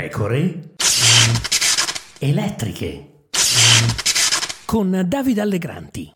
Pecore 0.00 0.60
elettriche 2.20 3.26
con 4.64 5.04
Davide 5.06 5.42
Allegranti. 5.42 6.12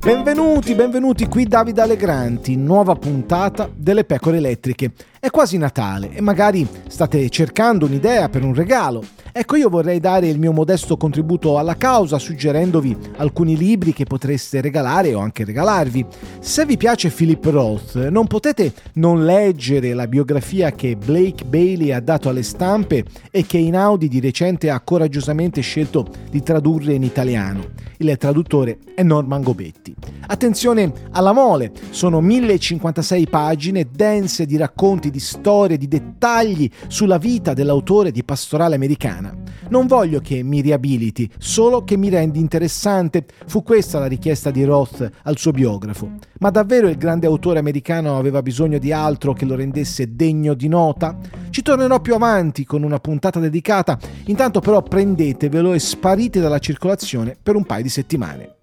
Benvenuti, 0.00 0.74
benvenuti 0.74 1.28
qui 1.28 1.44
Davide 1.44 1.80
Allegranti, 1.80 2.56
nuova 2.56 2.96
puntata 2.96 3.70
delle 3.72 4.02
pecore 4.02 4.38
elettriche. 4.38 4.90
È 5.20 5.30
quasi 5.30 5.58
Natale 5.58 6.10
e 6.12 6.20
magari 6.20 6.66
state 6.88 7.28
cercando 7.28 7.86
un'idea 7.86 8.28
per 8.28 8.42
un 8.42 8.52
regalo. 8.52 9.04
Ecco, 9.38 9.56
io 9.56 9.68
vorrei 9.68 10.00
dare 10.00 10.28
il 10.28 10.38
mio 10.38 10.50
modesto 10.50 10.96
contributo 10.96 11.58
alla 11.58 11.76
causa 11.76 12.18
suggerendovi 12.18 12.96
alcuni 13.18 13.54
libri 13.54 13.92
che 13.92 14.04
potreste 14.04 14.62
regalare 14.62 15.12
o 15.12 15.18
anche 15.18 15.44
regalarvi. 15.44 16.06
Se 16.40 16.64
vi 16.64 16.78
piace 16.78 17.10
Philip 17.10 17.44
Roth, 17.44 18.08
non 18.08 18.26
potete 18.28 18.72
non 18.94 19.26
leggere 19.26 19.92
la 19.92 20.06
biografia 20.06 20.72
che 20.72 20.96
Blake 20.96 21.44
Bailey 21.44 21.92
ha 21.92 22.00
dato 22.00 22.30
alle 22.30 22.42
stampe 22.42 23.04
e 23.30 23.44
che 23.44 23.58
Inaudi 23.58 24.08
di 24.08 24.20
recente 24.20 24.70
ha 24.70 24.80
coraggiosamente 24.80 25.60
scelto 25.60 26.06
di 26.30 26.42
tradurre 26.42 26.94
in 26.94 27.02
italiano. 27.02 27.74
Il 27.98 28.16
traduttore 28.16 28.78
è 28.94 29.02
Norman 29.02 29.42
Gobetti. 29.42 29.94
Attenzione 30.28 30.92
alla 31.12 31.32
mole, 31.32 31.72
sono 31.90 32.22
1056 32.22 33.28
pagine 33.28 33.86
dense 33.90 34.46
di 34.46 34.56
racconti, 34.56 35.10
di 35.10 35.20
storie, 35.20 35.76
di 35.76 35.88
dettagli 35.88 36.70
sulla 36.88 37.18
vita 37.18 37.52
dell'autore 37.52 38.10
di 38.10 38.24
Pastorale 38.24 38.74
Americana 38.74 39.25
italiana. 39.26 39.34
Non 39.68 39.86
voglio 39.86 40.20
che 40.20 40.42
mi 40.42 40.60
riabiliti, 40.60 41.28
solo 41.38 41.82
che 41.82 41.96
mi 41.96 42.08
rendi 42.08 42.38
interessante. 42.38 43.24
Fu 43.46 43.62
questa 43.62 43.98
la 43.98 44.06
richiesta 44.06 44.50
di 44.50 44.64
Roth 44.64 45.08
al 45.22 45.36
suo 45.36 45.50
biografo. 45.50 46.10
Ma 46.38 46.50
davvero 46.50 46.88
il 46.88 46.96
grande 46.96 47.26
autore 47.26 47.58
americano 47.58 48.16
aveva 48.16 48.42
bisogno 48.42 48.78
di 48.78 48.92
altro 48.92 49.32
che 49.32 49.44
lo 49.44 49.56
rendesse 49.56 50.14
degno 50.14 50.54
di 50.54 50.68
nota? 50.68 51.18
Ci 51.50 51.62
tornerò 51.62 52.00
più 52.00 52.14
avanti 52.14 52.64
con 52.64 52.82
una 52.82 52.98
puntata 52.98 53.40
dedicata, 53.40 53.98
intanto 54.26 54.60
però 54.60 54.82
prendetevelo 54.82 55.72
e 55.72 55.78
sparite 55.78 56.40
dalla 56.40 56.58
circolazione 56.58 57.36
per 57.40 57.56
un 57.56 57.64
paio 57.64 57.82
di 57.82 57.88
settimane. 57.88 58.54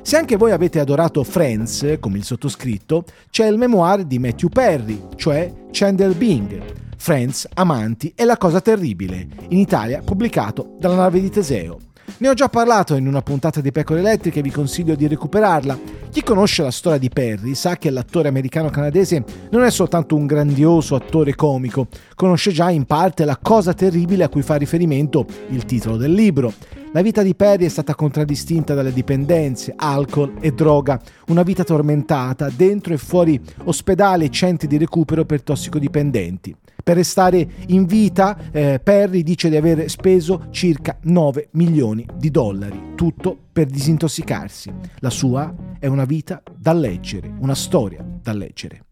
Se 0.00 0.16
anche 0.16 0.36
voi 0.36 0.50
avete 0.50 0.80
adorato 0.80 1.22
Friends, 1.22 1.98
come 2.00 2.18
il 2.18 2.24
sottoscritto, 2.24 3.04
c'è 3.30 3.46
il 3.46 3.56
memoir 3.56 4.04
di 4.04 4.18
Matthew 4.18 4.48
Perry, 4.48 5.00
cioè 5.14 5.52
Chandler 5.70 6.16
Bing. 6.16 6.81
Friends, 7.02 7.48
Amanti 7.54 8.12
e 8.14 8.24
La 8.24 8.36
cosa 8.36 8.60
terribile, 8.60 9.26
in 9.48 9.58
Italia 9.58 10.02
pubblicato 10.02 10.76
dalla 10.78 10.94
nave 10.94 11.20
di 11.20 11.30
Teseo. 11.30 11.76
Ne 12.18 12.28
ho 12.28 12.34
già 12.34 12.48
parlato 12.48 12.94
in 12.94 13.08
una 13.08 13.22
puntata 13.22 13.60
di 13.60 13.72
Pecore 13.72 13.98
Elettriche 13.98 14.38
e 14.38 14.42
vi 14.42 14.52
consiglio 14.52 14.94
di 14.94 15.08
recuperarla. 15.08 15.76
Chi 16.12 16.22
conosce 16.22 16.62
la 16.62 16.70
storia 16.70 17.00
di 17.00 17.08
Perry 17.08 17.56
sa 17.56 17.76
che 17.76 17.90
l'attore 17.90 18.28
americano-canadese 18.28 19.24
non 19.50 19.64
è 19.64 19.70
soltanto 19.72 20.14
un 20.14 20.26
grandioso 20.26 20.94
attore 20.94 21.34
comico, 21.34 21.88
conosce 22.14 22.52
già 22.52 22.70
in 22.70 22.84
parte 22.84 23.24
la 23.24 23.36
cosa 23.42 23.74
terribile 23.74 24.22
a 24.22 24.28
cui 24.28 24.42
fa 24.42 24.54
riferimento 24.54 25.26
il 25.48 25.64
titolo 25.64 25.96
del 25.96 26.12
libro. 26.12 26.54
La 26.94 27.00
vita 27.00 27.22
di 27.22 27.34
Perry 27.34 27.64
è 27.64 27.70
stata 27.70 27.94
contraddistinta 27.94 28.74
dalle 28.74 28.92
dipendenze, 28.92 29.72
alcol 29.74 30.34
e 30.40 30.52
droga, 30.52 31.00
una 31.28 31.42
vita 31.42 31.64
tormentata, 31.64 32.50
dentro 32.50 32.92
e 32.92 32.98
fuori 32.98 33.40
ospedali 33.64 34.26
e 34.26 34.28
centri 34.28 34.68
di 34.68 34.76
recupero 34.76 35.24
per 35.24 35.42
tossicodipendenti. 35.42 36.54
Per 36.84 36.94
restare 36.94 37.48
in 37.68 37.86
vita, 37.86 38.36
eh, 38.50 38.78
Perry 38.82 39.22
dice 39.22 39.48
di 39.48 39.56
aver 39.56 39.88
speso 39.88 40.48
circa 40.50 40.98
9 41.04 41.48
milioni 41.52 42.04
di 42.14 42.30
dollari, 42.30 42.92
tutto 42.94 43.38
per 43.50 43.68
disintossicarsi. 43.68 44.70
La 44.98 45.10
sua 45.10 45.50
è 45.78 45.86
una 45.86 46.04
vita 46.04 46.42
da 46.54 46.74
leggere, 46.74 47.32
una 47.38 47.54
storia 47.54 48.04
da 48.20 48.34
leggere. 48.34 48.91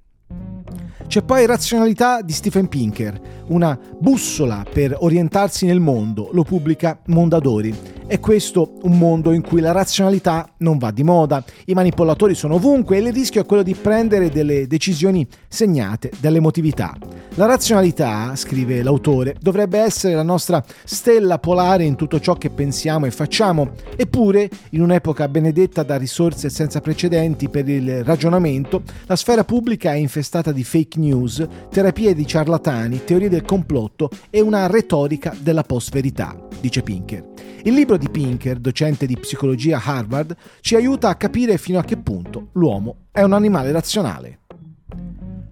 C'è 1.10 1.22
poi 1.22 1.44
Razionalità 1.44 2.22
di 2.22 2.32
Stephen 2.32 2.68
Pinker, 2.68 3.20
una 3.48 3.76
bussola 3.98 4.64
per 4.72 4.96
orientarsi 5.00 5.66
nel 5.66 5.80
mondo, 5.80 6.28
lo 6.30 6.44
pubblica 6.44 7.00
Mondadori. 7.06 7.99
È 8.10 8.18
questo 8.18 8.72
un 8.82 8.98
mondo 8.98 9.30
in 9.30 9.40
cui 9.40 9.60
la 9.60 9.70
razionalità 9.70 10.52
non 10.58 10.78
va 10.78 10.90
di 10.90 11.04
moda, 11.04 11.44
i 11.66 11.74
manipolatori 11.74 12.34
sono 12.34 12.56
ovunque 12.56 12.96
e 12.96 13.00
il 13.02 13.12
rischio 13.12 13.40
è 13.40 13.46
quello 13.46 13.62
di 13.62 13.76
prendere 13.76 14.30
delle 14.30 14.66
decisioni 14.66 15.24
segnate 15.46 16.10
dall'emotività. 16.18 16.98
La 17.34 17.46
razionalità, 17.46 18.34
scrive 18.34 18.82
l'autore, 18.82 19.36
dovrebbe 19.40 19.78
essere 19.78 20.16
la 20.16 20.24
nostra 20.24 20.60
stella 20.82 21.38
polare 21.38 21.84
in 21.84 21.94
tutto 21.94 22.18
ciò 22.18 22.34
che 22.34 22.50
pensiamo 22.50 23.06
e 23.06 23.12
facciamo, 23.12 23.74
eppure 23.94 24.50
in 24.70 24.82
un'epoca 24.82 25.28
benedetta 25.28 25.84
da 25.84 25.96
risorse 25.96 26.50
senza 26.50 26.80
precedenti 26.80 27.48
per 27.48 27.68
il 27.68 28.02
ragionamento, 28.02 28.82
la 29.06 29.14
sfera 29.14 29.44
pubblica 29.44 29.92
è 29.92 29.98
infestata 29.98 30.50
di 30.50 30.64
fake 30.64 30.98
news, 30.98 31.46
terapie 31.70 32.12
di 32.16 32.26
ciarlatani, 32.26 33.04
teorie 33.04 33.28
del 33.28 33.44
complotto 33.44 34.10
e 34.30 34.40
una 34.40 34.66
retorica 34.66 35.32
della 35.40 35.62
post-verità, 35.62 36.36
dice 36.60 36.82
Pinker. 36.82 37.29
Il 37.64 37.74
libro 37.74 37.98
di 37.98 38.08
Pinker, 38.08 38.58
docente 38.58 39.04
di 39.04 39.18
psicologia 39.18 39.76
a 39.76 39.82
Harvard, 39.84 40.34
ci 40.60 40.76
aiuta 40.76 41.10
a 41.10 41.16
capire 41.16 41.58
fino 41.58 41.78
a 41.78 41.84
che 41.84 41.98
punto 41.98 42.48
l'uomo 42.52 43.08
è 43.10 43.20
un 43.20 43.34
animale 43.34 43.70
razionale. 43.70 44.38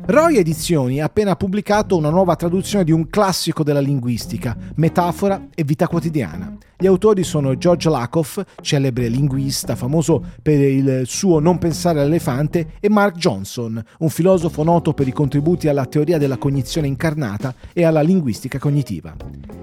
Roy 0.07 0.39
Edizioni 0.39 1.03
ha 1.03 1.05
appena 1.05 1.37
pubblicato 1.37 1.95
una 1.95 2.09
nuova 2.09 2.35
traduzione 2.35 2.83
di 2.83 2.93
un 2.93 3.09
classico 3.11 3.63
della 3.63 3.81
linguistica, 3.81 4.57
Metafora 4.77 5.49
e 5.55 5.65
vita 5.65 5.87
quotidiana. 5.87 6.57
Gli 6.79 6.87
autori 6.87 7.25
sono 7.25 7.59
George 7.59 7.91
Lakoff, 7.91 8.41
celebre 8.63 9.09
linguista 9.09 9.77
famoso 9.77 10.25
per 10.41 10.61
il 10.61 11.03
suo 11.05 11.41
non 11.41 11.59
pensare 11.59 12.01
all'elefante, 12.01 12.71
e 12.81 12.89
Mark 12.89 13.17
Johnson, 13.17 13.85
un 13.99 14.09
filosofo 14.09 14.63
noto 14.63 14.95
per 14.95 15.09
i 15.09 15.13
contributi 15.13 15.69
alla 15.69 15.85
teoria 15.85 16.17
della 16.17 16.39
cognizione 16.39 16.87
incarnata 16.87 17.55
e 17.75 17.85
alla 17.85 18.01
linguistica 18.01 18.59
cognitiva. 18.59 19.15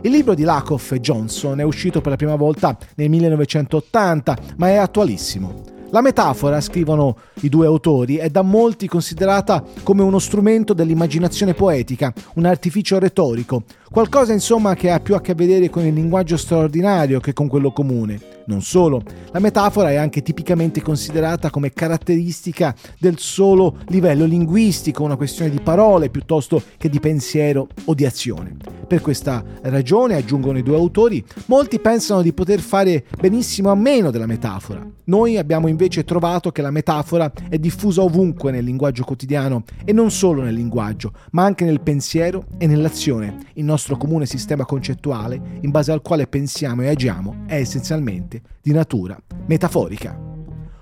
Il 0.05 0.11
libro 0.11 0.35
di 0.35 0.43
Lakoff 0.43 0.91
e 0.91 0.99
Johnson 0.99 1.59
è 1.59 1.63
uscito 1.63 1.99
per 1.99 2.11
la 2.11 2.15
prima 2.15 2.35
volta 2.35 2.77
nel 2.93 3.09
1980, 3.09 4.37
ma 4.57 4.67
è 4.67 4.75
attualissimo. 4.75 5.63
La 5.89 6.01
metafora, 6.01 6.61
scrivono 6.61 7.17
i 7.41 7.49
due 7.49 7.65
autori, 7.65 8.17
è 8.17 8.29
da 8.29 8.43
molti 8.43 8.87
considerata 8.87 9.63
come 9.81 10.03
uno 10.03 10.19
strumento 10.19 10.73
dell'immaginazione 10.73 11.55
poetica, 11.55 12.13
un 12.35 12.45
artificio 12.45 12.99
retorico, 12.99 13.63
qualcosa 13.95 14.33
insomma 14.33 14.75
che 14.75 14.91
ha 14.91 14.99
più 14.99 15.15
a 15.15 15.21
che 15.21 15.33
vedere 15.35 15.69
con 15.69 15.85
il 15.85 15.93
linguaggio 15.93 16.35
straordinario 16.35 17.21
che 17.21 17.31
con 17.31 17.47
quello 17.47 17.71
comune. 17.71 18.33
Non 18.47 18.61
solo, 18.61 19.01
la 19.31 19.39
metafora 19.39 19.89
è 19.89 19.95
anche 19.95 20.21
tipicamente 20.21 20.81
considerata 20.81 21.49
come 21.49 21.71
caratteristica 21.71 22.75
del 22.99 23.17
solo 23.17 23.77
livello 23.87 24.25
linguistico, 24.25 25.03
una 25.03 25.15
questione 25.15 25.49
di 25.49 25.61
parole 25.61 26.09
piuttosto 26.09 26.61
che 26.77 26.89
di 26.89 26.99
pensiero 26.99 27.69
o 27.85 27.93
di 27.93 28.05
azione. 28.05 28.57
Per 28.85 29.01
questa 29.01 29.43
ragione, 29.61 30.15
aggiungono 30.15 30.57
i 30.57 30.63
due 30.63 30.75
autori, 30.75 31.23
molti 31.45 31.79
pensano 31.79 32.21
di 32.21 32.33
poter 32.33 32.59
fare 32.59 33.05
benissimo 33.19 33.71
a 33.71 33.75
meno 33.75 34.11
della 34.11 34.27
metafora. 34.27 34.85
Noi 35.05 35.37
abbiamo 35.37 35.67
invece 35.67 36.03
trovato 36.03 36.51
che 36.51 36.61
la 36.61 36.71
metafora 36.71 37.31
è 37.49 37.57
diffusa 37.57 38.01
ovunque 38.01 38.51
nel 38.51 38.63
linguaggio 38.63 39.03
quotidiano 39.03 39.63
e 39.83 39.93
non 39.93 40.11
solo 40.11 40.41
nel 40.41 40.53
linguaggio, 40.53 41.13
ma 41.31 41.43
anche 41.43 41.63
nel 41.65 41.81
pensiero 41.81 42.45
e 42.57 42.67
nell'azione. 42.67 43.37
Il 43.53 43.65
nostro 43.65 43.84
comune 43.95 44.25
sistema 44.25 44.65
concettuale, 44.65 45.59
in 45.61 45.69
base 45.69 45.91
al 45.91 46.01
quale 46.01 46.25
pensiamo 46.25 46.81
e 46.81 46.89
agiamo, 46.89 47.43
è 47.45 47.55
essenzialmente 47.55 48.41
di 48.61 48.71
natura 48.71 49.15
metaforica. 49.45 50.19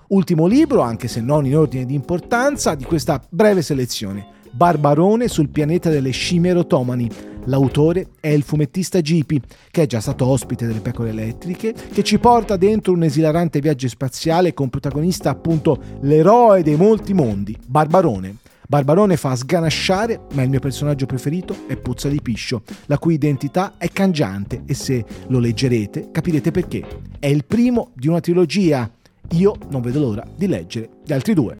Ultimo 0.08 0.46
libro, 0.46 0.82
anche 0.82 1.08
se 1.08 1.22
non 1.22 1.46
in 1.46 1.58
ordine 1.58 1.86
di 1.86 1.96
importanza, 1.96 2.76
di 2.76 2.84
questa 2.84 3.22
breve 3.30 3.62
selezione. 3.62 4.28
Barbarone 4.52 5.28
sul 5.28 5.50
pianeta 5.50 5.90
delle 5.90 6.12
scimmie 6.12 6.54
rotomani. 6.54 7.10
L'autore 7.46 8.10
è 8.20 8.28
il 8.28 8.44
fumettista 8.44 9.02
Gipi, 9.02 9.42
che 9.72 9.82
è 9.82 9.86
già 9.86 10.00
stato 10.00 10.28
ospite 10.28 10.68
delle 10.68 10.80
pecore 10.80 11.10
elettriche, 11.10 11.74
che 11.74 12.04
ci 12.04 12.20
porta 12.20 12.56
dentro 12.56 12.94
un 12.94 13.04
esilarante 13.04 13.60
viaggio 13.60 13.90
spaziale 13.90 14.54
con 14.54 14.70
protagonista 14.70 15.32
appunto 15.32 15.82
l'eroe 16.02 16.62
dei 16.62 16.76
molti 16.76 17.14
mondi, 17.14 17.58
Barbarone. 17.66 18.38
Barbarone 18.68 19.18
fa 19.18 19.36
sganasciare, 19.36 20.22
ma 20.34 20.42
il 20.42 20.50
mio 20.50 20.60
personaggio 20.60 21.06
preferito 21.06 21.68
è 21.68 21.76
Puzza 21.76 22.08
di 22.08 22.22
Piscio, 22.22 22.64
la 22.86 22.98
cui 22.98 23.16
identità 23.16 23.74
è 23.78 23.90
cangiante 23.90 24.64
e 24.66 24.74
se 24.74 25.04
lo 25.28 25.40
leggerete 25.40 26.10
capirete 26.12 26.52
perché. 26.52 26.86
È 27.20 27.28
il 27.28 27.46
primo 27.46 27.92
di 27.94 28.08
una 28.08 28.20
trilogia. 28.20 28.90
Io 29.32 29.56
non 29.70 29.82
vedo 29.82 30.00
l'ora 30.00 30.26
di 30.36 30.48
leggere 30.48 30.90
gli 31.04 31.14
altri 31.14 31.34
due. 31.34 31.52